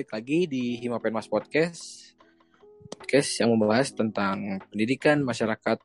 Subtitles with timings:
[0.00, 2.16] balik lagi di Hima Penmas Podcast.
[2.88, 5.76] Podcast yang membahas tentang pendidikan masyarakat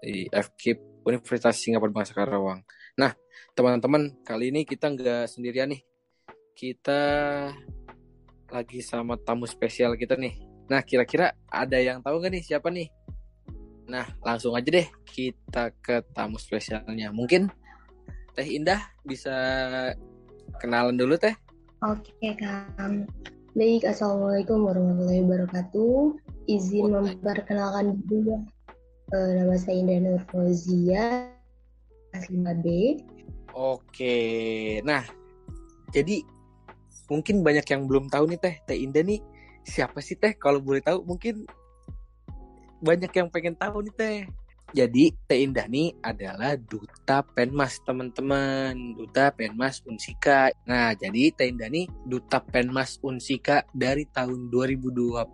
[0.00, 2.64] di FKIP Universitas Singapura Bangsa Karawang.
[2.96, 3.12] Nah,
[3.52, 5.84] teman-teman, kali ini kita nggak sendirian nih.
[6.56, 7.00] Kita
[8.48, 10.40] lagi sama tamu spesial kita nih.
[10.72, 12.88] Nah, kira-kira ada yang tahu nggak nih siapa nih?
[13.84, 17.12] Nah, langsung aja deh kita ke tamu spesialnya.
[17.12, 17.52] Mungkin
[18.32, 19.36] Teh Indah bisa
[20.56, 21.36] kenalan dulu Teh.
[21.84, 23.04] Oke, Kang.
[23.56, 26.20] Baik, Assalamualaikum warahmatullahi wabarakatuh.
[26.52, 28.44] Izin memperkenalkan dulu
[29.16, 31.32] uh, nama saya Indah Nur Fauzia,
[32.12, 32.66] kelas 5B.
[33.56, 34.16] Oke,
[34.84, 35.00] nah
[35.96, 36.20] jadi
[37.08, 39.24] mungkin banyak yang belum tahu nih Teh, Teh Indah nih
[39.64, 40.36] siapa sih Teh?
[40.36, 41.48] Kalau boleh tahu mungkin
[42.84, 44.18] banyak yang pengen tahu nih Teh.
[44.68, 50.52] Jadi Teh Indah nih adalah duta Penmas teman-teman, duta Penmas Unsika.
[50.68, 55.24] Nah, jadi Teh Indah nih duta Penmas Unsika dari tahun 2021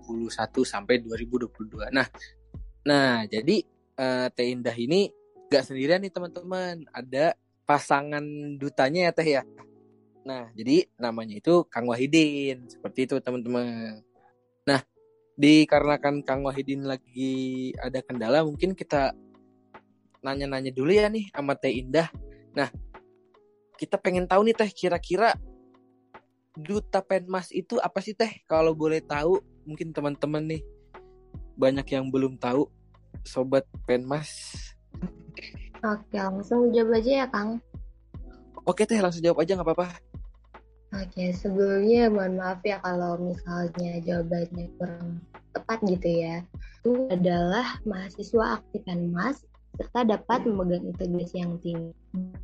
[0.63, 1.91] sampai 2022.
[1.91, 2.07] Nah,
[2.87, 3.67] nah jadi
[3.99, 5.11] uh, Teh Indah ini
[5.51, 7.35] gak sendirian nih teman-teman, ada
[7.67, 8.23] pasangan
[8.55, 9.43] dutanya ya Teh ya.
[10.23, 13.99] Nah, jadi namanya itu Kang Wahidin, seperti itu teman-teman.
[14.63, 14.81] Nah,
[15.35, 19.13] dikarenakan Kang Wahidin lagi ada kendala, mungkin kita
[20.25, 22.09] nanya-nanya dulu ya nih sama Teh Indah.
[22.57, 22.73] Nah,
[23.77, 25.37] kita pengen tahu nih Teh, kira-kira
[26.57, 28.41] duta penmas itu apa sih Teh?
[28.49, 30.63] Kalau boleh tahu, mungkin teman-teman nih
[31.61, 32.67] banyak yang belum tahu,
[33.23, 34.57] sobat penmas.
[35.85, 37.61] Oke, langsung jawab aja ya Kang.
[38.65, 39.89] Oke Teh, langsung jawab aja nggak apa-apa.
[40.95, 45.19] Oke, sebelumnya mohon maaf ya kalau misalnya jawabannya kurang
[45.51, 46.47] tepat gitu ya.
[46.81, 49.43] Itu adalah mahasiswa aktif Penmas
[49.75, 51.91] serta dapat memegang integrasi yang tinggi,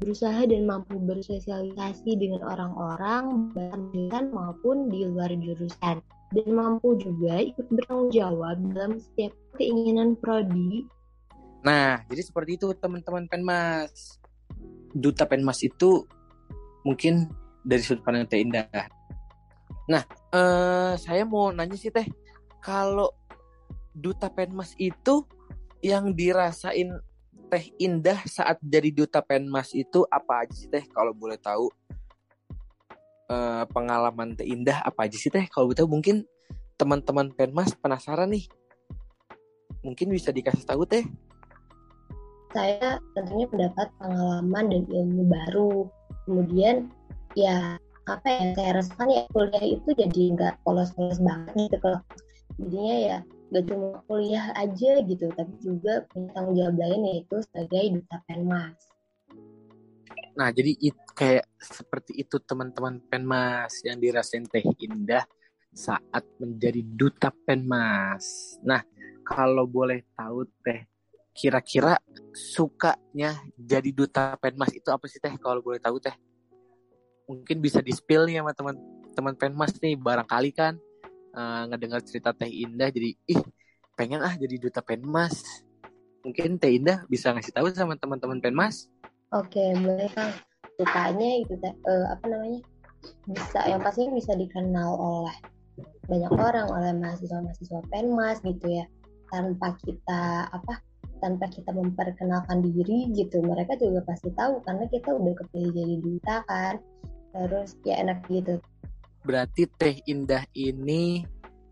[0.03, 6.03] berusaha dan mampu bersosialisasi dengan orang-orang, bahkan maupun di luar jurusan,
[6.35, 10.87] dan mampu juga ikut bertanggung jawab dalam setiap keinginan prodi.
[11.63, 14.19] Nah, jadi seperti itu teman-teman Penmas.
[14.91, 16.03] Duta Penmas itu
[16.83, 17.31] mungkin
[17.63, 18.67] dari sudut pandang Teh Indah.
[19.87, 20.03] Nah,
[20.35, 22.11] eh, saya mau nanya sih Teh,
[22.59, 23.15] kalau
[23.95, 25.23] Duta Penmas itu
[25.79, 26.91] yang dirasain
[27.51, 30.87] Teh Indah saat jadi duta Penmas itu apa aja sih Teh?
[30.87, 31.67] Kalau boleh tahu
[33.27, 35.51] uh, pengalaman Teh Indah apa aja sih Teh?
[35.51, 36.23] Kalau boleh tahu mungkin
[36.79, 38.47] teman-teman Penmas penasaran nih.
[39.83, 41.03] Mungkin bisa dikasih tahu Teh.
[42.55, 45.75] Saya tentunya mendapat pengalaman dan ilmu baru.
[46.31, 46.87] Kemudian
[47.35, 47.75] ya
[48.07, 51.77] apa ya saya rasakan ya kuliah itu jadi nggak polos-polos banget gitu.
[51.83, 52.01] Kalau
[52.63, 53.19] jadinya ya
[53.51, 58.79] gak cuma kuliah aja gitu tapi juga punya tanggung jawab lain yaitu sebagai duta penmas.
[60.39, 65.27] Nah jadi it, kayak seperti itu teman-teman penmas yang dirasain teh indah
[65.75, 68.55] saat menjadi duta penmas.
[68.63, 68.87] Nah
[69.27, 70.87] kalau boleh tahu teh
[71.35, 71.99] kira-kira
[72.31, 75.35] sukanya jadi duta penmas itu apa sih teh?
[75.43, 76.15] Kalau boleh tahu teh.
[77.27, 80.79] Mungkin bisa di spill nih sama teman-teman penmas nih barangkali kan
[81.35, 83.41] uh, ngedengar cerita Teh Indah jadi ih
[83.95, 85.65] pengen ah jadi duta Penmas.
[86.25, 88.91] Mungkin Teh Indah bisa ngasih tahu sama teman-teman Penmas.
[89.31, 90.35] Oke, boleh Kang.
[90.81, 92.61] Sukanya itu uh, apa namanya?
[93.31, 95.37] Bisa yang pasti bisa dikenal oleh
[96.11, 98.85] banyak orang oleh mahasiswa-mahasiswa Penmas gitu ya.
[99.31, 100.83] Tanpa kita apa?
[101.21, 106.37] tanpa kita memperkenalkan diri gitu mereka juga pasti tahu karena kita udah kepilih jadi duta
[106.49, 106.75] kan
[107.37, 108.59] terus ya enak gitu
[109.21, 111.25] berarti Teh Indah ini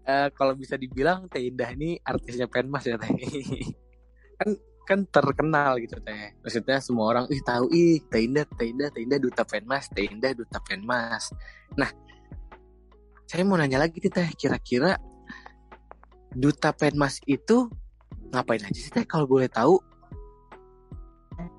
[0.05, 3.11] uh, kalau bisa dibilang Teh Indah ini artisnya Penmas ya Teh.
[4.39, 4.51] kan
[4.89, 6.33] kan terkenal gitu Teh.
[6.41, 10.09] Maksudnya semua orang ih tahu ih Teh Indah, Teh Indah, Teh Indah duta Penmas, Teh
[10.09, 11.33] Indah duta Penmas.
[11.77, 11.93] Nah,
[13.29, 14.97] saya mau nanya lagi nih Teh, kira-kira
[16.33, 17.69] duta Penmas itu
[18.33, 19.77] ngapain aja sih Teh kalau boleh tahu?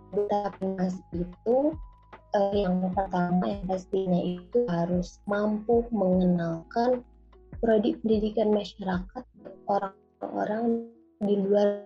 [0.10, 1.78] Duta Penmas itu
[2.36, 7.02] uh, yang pertama yang pastinya itu harus mampu mengenalkan
[7.60, 9.24] prodi pendidikan masyarakat
[9.68, 10.88] orang-orang
[11.20, 11.84] di luar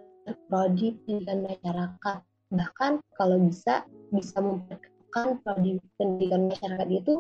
[0.48, 2.20] prodi pendidikan masyarakat.
[2.54, 7.14] Bahkan kalau bisa bisa memperkenalkan prodi pendidikan masyarakat itu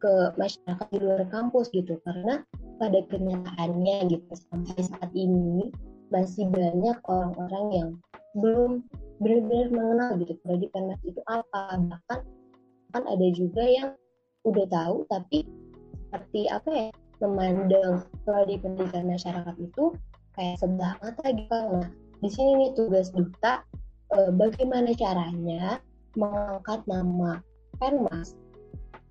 [0.00, 2.00] ke masyarakat di luar kampus gitu.
[2.08, 2.40] Karena
[2.80, 5.68] pada kenyataannya gitu sampai saat ini
[6.10, 7.90] masih banyak orang-orang yang
[8.34, 8.82] belum
[9.20, 11.76] benar-benar mengenal gitu prodi penmas itu apa.
[11.76, 12.39] Bahkan
[12.90, 13.90] kan ada juga yang
[14.46, 15.46] udah tahu tapi
[16.10, 16.88] seperti apa ya
[17.20, 18.02] memandang
[18.48, 19.92] di pendidikan masyarakat itu
[20.34, 21.52] kayak sebelah mata gitu.
[21.52, 21.86] Nah
[22.20, 23.62] di sini nih tugas duta
[24.10, 25.78] e, bagaimana caranya
[26.16, 27.44] mengangkat nama
[27.76, 28.34] Penmas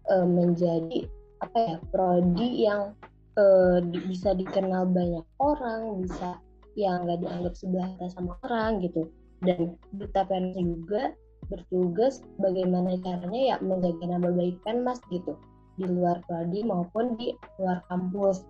[0.10, 1.06] e, menjadi
[1.40, 2.92] apa ya prodi yang
[3.40, 6.40] uh, bisa dikenal banyak orang bisa
[6.76, 9.08] yang nggak dianggap sebelah sama orang gitu.
[9.40, 11.16] Dan duta juga
[11.50, 15.34] bertugas bagaimana caranya ya menjaga nama baik PENMAS gitu
[15.80, 18.44] di luar prodi maupun di luar kampus.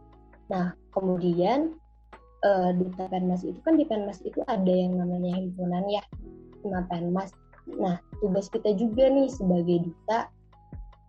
[0.49, 1.77] Nah, kemudian
[2.41, 6.03] uh, duta Penmas itu kan di Penmas itu ada yang namanya himpunan ya,
[6.65, 7.29] sama Penmas.
[7.69, 10.25] Nah, tugas kita juga nih sebagai duta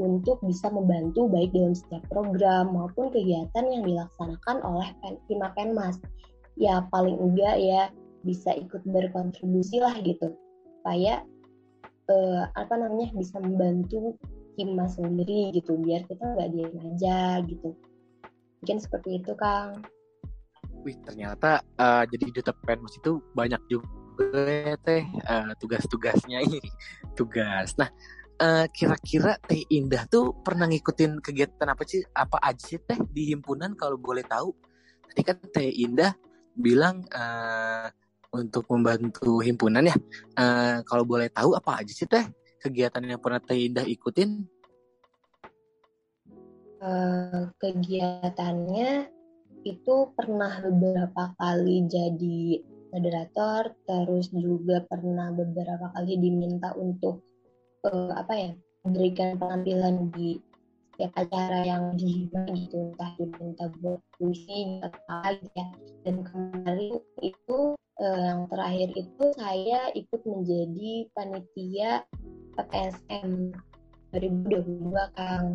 [0.01, 4.89] untuk bisa membantu baik dalam setiap program maupun kegiatan yang dilaksanakan oleh
[5.29, 6.01] Hima Penmas.
[6.61, 7.89] Ya paling enggak ya
[8.21, 10.37] bisa ikut berkontribusi lah gitu
[10.81, 11.25] supaya
[12.11, 14.19] uh, apa namanya bisa membantu
[14.59, 17.73] Hima sendiri gitu biar kita nggak diam aja gitu.
[18.61, 19.81] Mungkin seperti itu Kang.
[20.85, 25.07] Wih ternyata uh, jadi duta penmas itu banyak juga ya teh.
[25.25, 26.61] Uh, tugas-tugasnya ini.
[27.19, 27.73] Tugas.
[27.81, 27.89] Nah
[28.43, 33.33] uh, kira-kira teh Indah tuh pernah ngikutin kegiatan apa sih apa aja sih teh di
[33.33, 33.73] himpunan?
[33.79, 34.53] Kalau boleh tahu.
[35.09, 36.13] Tadi kan teh Indah
[36.53, 37.89] bilang uh,
[38.31, 39.97] untuk membantu himpunan ya.
[40.39, 42.23] Uh, kalau boleh tahu apa aja sih teh
[42.61, 44.45] kegiatan yang pernah Teh Indah ikutin?
[46.81, 49.13] Uh, kegiatannya
[49.69, 57.21] itu pernah beberapa kali jadi moderator, terus juga pernah beberapa kali diminta untuk
[57.85, 58.53] uh, apa ya
[58.85, 60.41] memberikan penampilan di
[60.97, 62.93] setiap acara yang di gitu.
[62.97, 65.67] Entah diminta buat puisi atau apa gitu ya.
[66.05, 67.59] Dan kemarin itu
[68.01, 71.93] uh, yang terakhir itu saya ikut menjadi panitia
[72.57, 73.53] PTSM
[74.17, 75.47] 2022 Kang.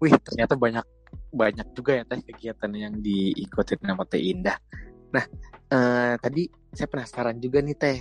[0.00, 0.86] Wih ternyata banyak
[1.30, 4.56] banyak juga ya teh kegiatan yang diikuti sama Teh Indah.
[5.12, 5.24] Nah
[5.72, 7.98] uh, tadi saya penasaran juga nih Teh.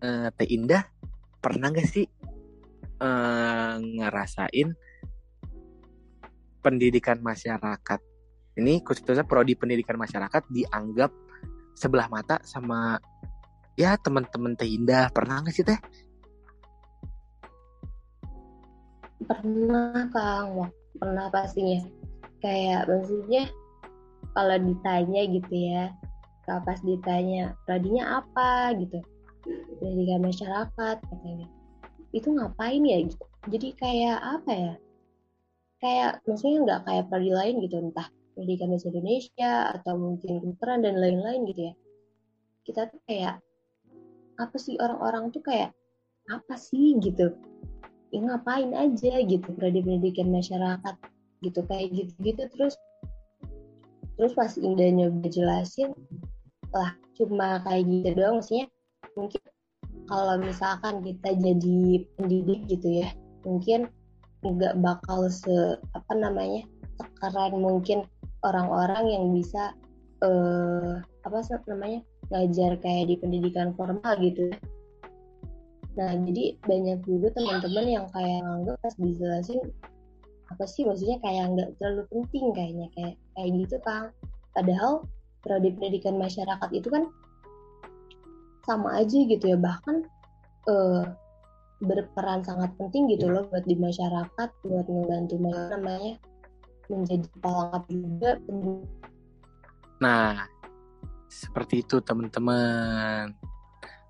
[0.00, 0.86] Uh, teh Indah
[1.44, 2.06] pernah nggak sih
[3.02, 4.72] uh, ngerasain
[6.60, 8.09] pendidikan masyarakat?
[8.58, 11.14] Ini khususnya prodi pendidikan masyarakat dianggap
[11.78, 12.98] sebelah mata sama
[13.78, 15.78] ya teman-teman Teh Indah pernah nggak sih Teh?
[19.24, 21.86] Pernah Kang, pernah pastinya.
[22.40, 23.46] Kayak maksudnya
[24.32, 25.92] kalau ditanya gitu ya,
[26.48, 28.98] kalau pas ditanya pradinya apa gitu,
[29.78, 31.46] pendidikan masyarakat katanya,
[32.10, 33.24] itu ngapain ya gitu.
[33.48, 34.74] Jadi kayak apa ya?
[35.80, 40.94] Kayak maksudnya nggak kayak prodi lain gitu, entah pendidikan bahasa Indonesia atau mungkin kedokteran dan
[40.98, 41.74] lain-lain gitu ya.
[42.66, 43.42] Kita tuh kayak
[44.40, 45.70] apa sih orang-orang tuh kayak
[46.30, 47.34] apa sih gitu?
[48.10, 50.94] Ya ngapain aja gitu prodi pendidikan masyarakat
[51.44, 52.74] gitu kayak gitu-gitu terus.
[54.18, 55.96] Terus pas indahnya jelasin
[56.70, 58.66] lah cuma kayak gitu doang maksudnya.
[59.16, 59.42] Mungkin
[60.10, 63.08] kalau misalkan kita jadi pendidik gitu ya
[63.46, 63.86] mungkin
[64.42, 66.66] nggak bakal se apa namanya
[66.98, 68.04] sekeren mungkin
[68.44, 69.76] orang-orang yang bisa
[70.24, 71.38] eh, apa
[71.68, 72.00] namanya
[72.30, 74.58] ngajar kayak di pendidikan formal gitu ya.
[75.98, 79.60] Nah, jadi banyak juga teman-teman yang kayak nganggap pas dijelasin
[80.50, 84.06] apa sih maksudnya kayak nggak terlalu penting kayaknya kayak kayak gitu Kang.
[84.54, 85.06] Padahal
[85.42, 87.04] prodi pendidikan masyarakat itu kan
[88.68, 90.06] sama aja gitu ya bahkan
[90.68, 91.04] eh,
[91.80, 96.20] berperan sangat penting gitu loh buat di masyarakat buat membantu namanya
[96.90, 98.30] menjadi pelengkap juga.
[100.02, 100.44] Nah,
[101.30, 103.30] seperti itu teman-teman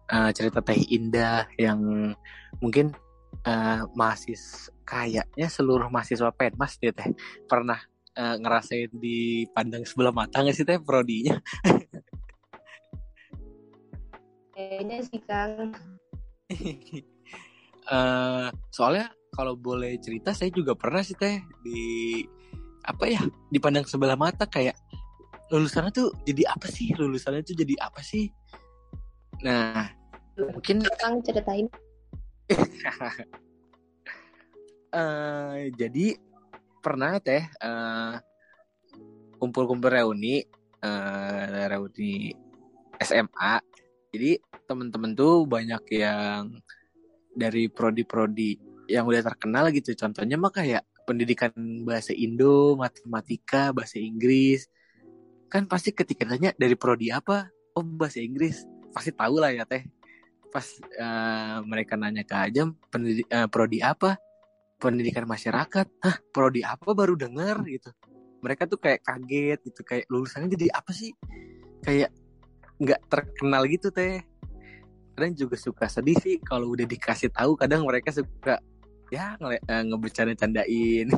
[0.09, 2.13] uh, cerita Teh Indah yang
[2.59, 2.97] mungkin
[3.45, 7.15] uh, mahasiswa kayaknya seluruh mahasiswa Penmas dia Teh
[7.47, 7.79] pernah
[8.19, 11.39] uh, ngerasain dipandang sebelah mata nggak sih Teh prodinya?
[14.61, 15.73] Kayaknya sih Kang.
[17.89, 22.21] uh, soalnya kalau boleh cerita saya juga pernah sih Teh di
[22.85, 23.21] apa ya
[23.53, 24.77] dipandang sebelah mata kayak
[25.51, 26.95] lulusannya tuh jadi apa sih?
[26.95, 28.31] Lulusannya tuh jadi apa sih?
[29.45, 29.91] Nah
[30.39, 31.67] mungkin kang ceritain.
[34.91, 36.19] Uh, jadi
[36.81, 38.17] pernah teh uh,
[39.37, 40.43] kumpul-kumpul reuni
[40.83, 42.35] uh, reuni
[43.01, 43.55] SMA
[44.11, 46.59] jadi temen-temen tuh banyak yang
[47.31, 48.59] dari prodi-prodi
[48.91, 49.95] yang udah terkenal gitu.
[49.95, 51.51] Contohnya mah kayak pendidikan
[51.83, 54.71] bahasa Indo matematika bahasa Inggris.
[55.51, 57.51] Kan pasti ketika tanya dari prodi apa?
[57.75, 58.63] Oh bahasa Inggris.
[58.95, 59.83] Pasti tahu lah ya teh.
[60.55, 60.63] Pas
[61.03, 64.23] uh, mereka nanya ke Ajam pendidik uh, prodi apa?
[64.79, 65.91] Pendidikan masyarakat.
[65.99, 66.95] Hah prodi apa?
[66.95, 67.91] Baru dengar gitu.
[68.47, 71.11] Mereka tuh kayak kaget gitu kayak lulusannya jadi apa sih?
[71.83, 72.15] Kayak
[72.79, 74.23] nggak terkenal gitu teh.
[75.19, 78.63] Kadang juga suka sedih sih kalau udah dikasih tahu kadang mereka suka
[79.11, 81.09] ya nge uh, ngebercanda-candain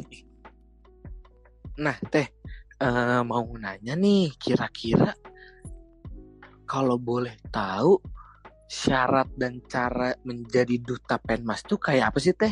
[1.76, 2.28] nah teh
[2.80, 5.12] uh, mau nanya nih kira-kira
[6.72, 8.00] kalau boleh tahu
[8.72, 12.48] syarat dan cara menjadi duta penmas tuh kayak apa sih teh?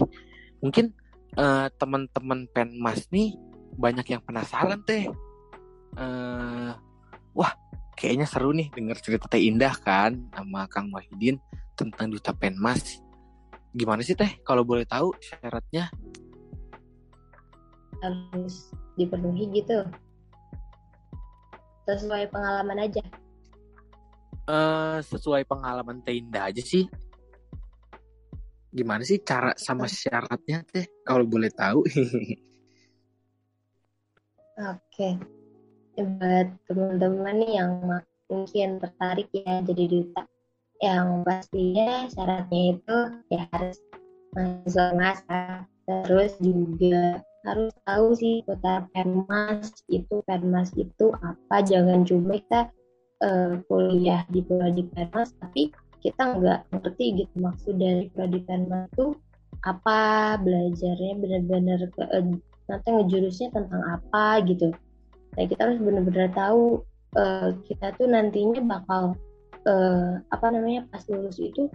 [0.61, 0.93] Mungkin
[1.41, 3.33] uh, teman-teman penmas nih
[3.81, 5.09] banyak yang penasaran teh.
[5.97, 6.77] Uh,
[7.33, 7.57] wah,
[7.97, 11.41] kayaknya seru nih denger cerita teh Indah kan sama Kang Wahidin
[11.73, 13.01] tentang duta penmas.
[13.71, 14.43] Gimana sih teh?
[14.43, 15.87] Kalau boleh tahu syaratnya?
[18.03, 19.87] Harus dipenuhi gitu.
[21.87, 23.03] Sesuai pengalaman aja.
[24.51, 26.91] Uh, sesuai pengalaman Teinda aja sih.
[28.75, 30.91] Gimana sih cara sama syaratnya teh?
[31.07, 31.87] Kalau boleh tahu.
[34.75, 35.09] Oke.
[36.01, 37.73] Buat teman-teman nih yang
[38.31, 40.23] mungkin tertarik ya jadi duta
[40.81, 43.77] yang pastinya syaratnya itu ya harus
[44.33, 51.65] masuk masa terus juga harus tahu sih kota penmas itu penmas itu apa.
[51.65, 52.69] Jangan cuma kita
[53.25, 59.17] uh, kuliah di prodi Penmas tapi kita nggak ngerti gitu maksud dari prodi Penmas itu
[59.65, 62.25] apa belajarnya benar-benar uh,
[62.69, 64.73] nanti ngejurusnya tentang apa gitu.
[65.37, 66.85] Nah kita harus benar-benar tahu
[67.17, 69.17] uh, kita tuh nantinya bakal
[69.67, 71.69] uh, apa namanya pas lulus itu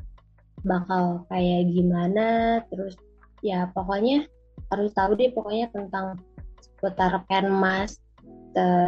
[0.65, 2.97] bakal kayak gimana terus
[3.45, 4.25] ya pokoknya
[4.73, 6.17] harus tahu deh pokoknya tentang
[6.57, 8.01] seputar penmas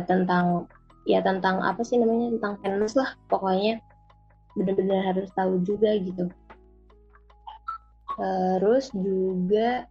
[0.07, 0.65] tentang
[1.07, 3.79] ya tentang apa sih namanya tentang penmas lah pokoknya.
[4.57, 6.31] Benar-benar harus tahu juga gitu.
[8.17, 9.85] Terus juga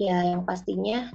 [0.00, 1.12] ya yang pastinya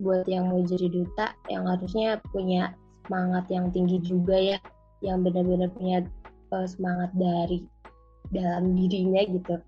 [0.00, 2.72] buat yang mau jadi duta yang harusnya punya
[3.04, 4.58] semangat yang tinggi juga ya
[5.02, 6.06] yang benar-benar punya
[6.54, 7.66] uh, semangat dari
[8.30, 9.58] dalam dirinya gitu.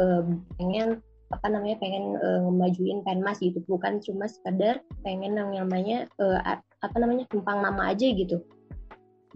[0.00, 0.24] Uh,
[0.56, 3.60] pengen apa namanya pengen uh, ngemajuin penmas gitu.
[3.68, 6.40] Bukan cuma sekadar pengen yang namanya uh,
[6.80, 8.40] apa namanya tumpang nama aja gitu.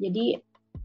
[0.01, 0.41] Jadi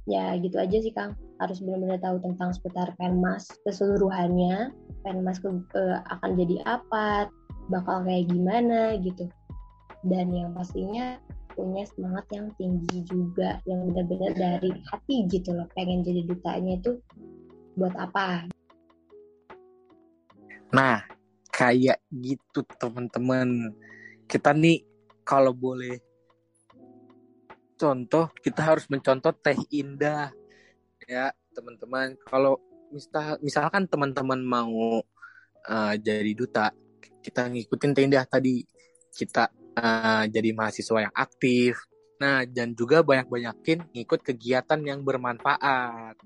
[0.08, 1.16] ya gitu aja sih kang.
[1.40, 4.76] Harus benar-benar tahu tentang seputar penmas keseluruhannya.
[5.08, 7.32] Penmas ke, uh, akan jadi apa
[7.72, 9.32] bakal kayak gimana gitu.
[10.04, 11.16] Dan yang pastinya
[11.58, 17.02] punya semangat yang tinggi juga yang benar-benar dari hati gitu loh pengen jadi dutanya itu
[17.74, 18.46] buat apa
[20.68, 21.00] Nah,
[21.48, 23.72] kayak gitu teman-teman.
[24.28, 24.84] Kita nih
[25.24, 26.00] kalau boleh
[27.80, 30.36] contoh, kita harus mencontoh Teh Indah.
[31.08, 32.20] Ya, teman-teman.
[32.28, 32.60] Kalau
[32.92, 35.00] misal misalkan teman-teman mau
[35.68, 36.76] uh, jadi duta,
[37.24, 38.68] kita ngikutin Teh Indah tadi.
[39.16, 39.48] Kita
[39.78, 41.78] uh, jadi mahasiswa yang aktif.
[42.18, 46.18] Nah, dan juga banyak-banyakin ngikut kegiatan yang bermanfaat.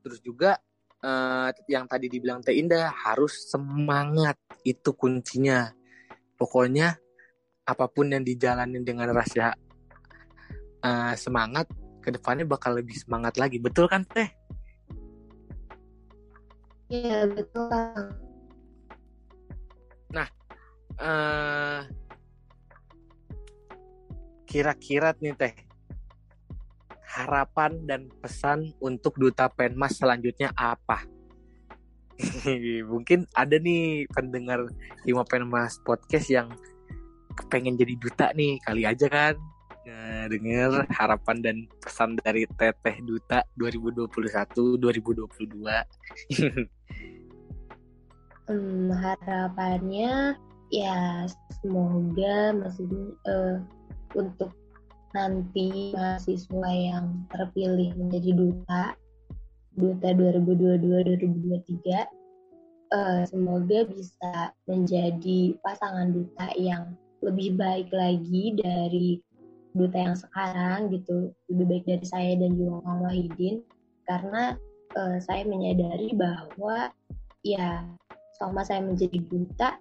[0.00, 0.56] Terus juga
[1.04, 5.68] uh, yang tadi dibilang Teh Indah harus semangat itu kuncinya.
[6.40, 6.96] Pokoknya
[7.68, 9.52] apa pun yang dijalanin dengan rasa
[10.80, 11.68] uh, semangat,
[12.00, 13.60] ke depannya bakal lebih semangat lagi.
[13.60, 14.32] Betul kan Teh?
[16.88, 18.16] Iya betul.
[20.08, 20.28] Nah,
[20.96, 21.84] uh,
[24.48, 25.54] kira-kira nih Teh,
[27.04, 31.04] harapan dan pesan untuk duta penmas selanjutnya apa?
[32.90, 34.64] Mungkin ada nih pendengar
[35.04, 36.48] Hima Penmas podcast yang
[37.52, 39.36] pengen jadi duta nih kali aja kan
[40.28, 45.56] denger harapan dan pesan dari Teteh Duta 2021 2022.
[48.48, 50.36] hmm, harapannya
[50.68, 51.24] ya
[51.64, 53.56] semoga maksudnya uh,
[54.16, 54.52] untuk
[55.16, 58.92] nanti mahasiswa yang terpilih menjadi duta
[59.78, 62.18] duta 2022-2023
[62.92, 69.18] uh, semoga bisa menjadi pasangan duta yang lebih baik lagi dari
[69.74, 71.34] duta yang sekarang gitu.
[71.50, 73.56] Lebih baik dari saya dan juga Kang Wahidin
[74.08, 74.56] karena
[74.96, 76.90] uh, saya menyadari bahwa
[77.44, 77.84] ya
[78.38, 79.78] selama saya menjadi duta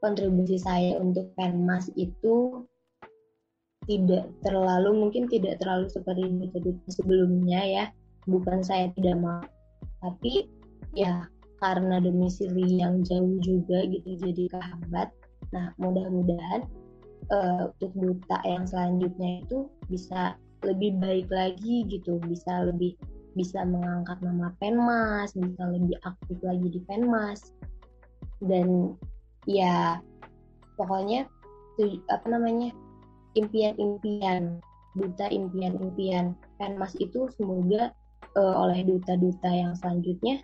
[0.00, 2.64] kontribusi saya untuk Penmas itu
[3.88, 7.84] tidak terlalu mungkin tidak terlalu seperti metode sebelumnya ya.
[8.28, 9.40] Bukan saya tidak mau
[10.00, 10.48] tapi
[10.96, 11.28] ya
[11.60, 15.12] karena domisili yang jauh juga gitu jadi kehambat
[15.52, 16.64] nah mudah-mudahan
[17.32, 22.96] uh, untuk duta yang selanjutnya itu bisa lebih baik lagi gitu bisa lebih
[23.36, 27.54] bisa mengangkat nama Penmas bisa lebih aktif lagi di Penmas.
[28.40, 28.96] Dan
[29.50, 29.98] ya
[30.78, 31.26] pokoknya
[32.12, 32.70] apa namanya
[33.34, 34.60] impian-impian
[34.94, 37.94] duta impian-impian Penmas itu semoga
[38.36, 40.42] uh, oleh duta-duta yang selanjutnya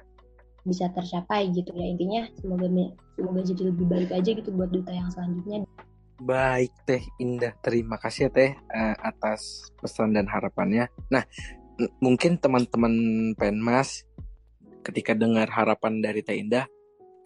[0.67, 1.87] bisa tercapai gitu ya.
[1.93, 2.67] Intinya semoga
[3.15, 5.67] semoga jadi lebih baik aja gitu buat duta yang selanjutnya.
[6.23, 7.53] Baik teh Indah.
[7.61, 10.89] Terima kasih ya teh uh, atas pesan dan harapannya.
[11.13, 11.27] Nah
[12.01, 12.95] mungkin teman-teman
[13.37, 14.09] penmas
[14.81, 16.65] ketika dengar harapan dari teh Indah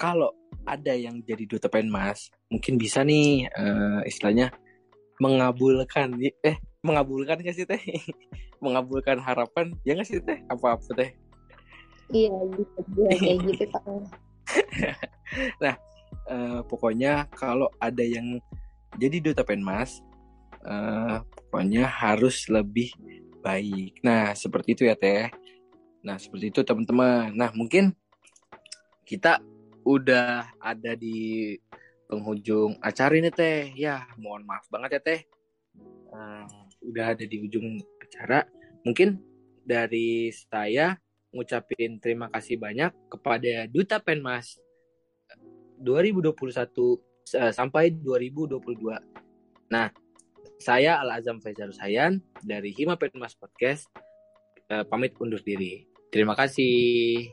[0.00, 4.52] kalau ada yang jadi duta penmas mungkin bisa nih uh, istilahnya
[5.20, 7.80] mengabulkan eh mengabulkan gak sih teh?
[8.64, 10.40] Mengabulkan harapan ya gak sih teh?
[10.48, 11.10] Apa apa teh?
[12.10, 13.64] Iya gitu kayak gitu
[15.62, 15.78] nah
[16.26, 18.42] uh, pokoknya kalau ada yang
[18.98, 20.02] jadi duta penmas
[20.66, 22.90] uh, pokoknya harus lebih
[23.40, 24.02] baik.
[24.02, 25.30] Nah seperti itu ya teh.
[26.02, 27.30] Nah seperti itu teman-teman.
[27.30, 27.94] Nah mungkin
[29.06, 29.38] kita
[29.84, 31.56] udah ada di
[32.10, 35.20] penghujung acara ini teh ya mohon maaf banget ya teh
[36.10, 36.44] uh,
[36.82, 38.42] udah ada di ujung acara
[38.82, 39.22] mungkin
[39.62, 40.98] dari saya
[41.30, 44.58] ngucapin terima kasih banyak kepada Duta Penmas
[45.80, 46.34] 2021
[47.38, 48.60] uh, sampai 2022.
[49.70, 49.88] Nah,
[50.60, 53.88] saya Al Azam Faizal Sayan dari Hima Petmas Podcast
[54.68, 55.88] uh, pamit undur diri.
[56.10, 57.30] Terima kasih.